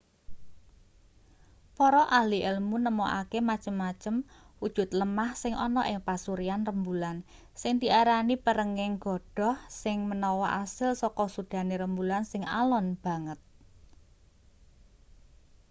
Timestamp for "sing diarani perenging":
7.61-8.93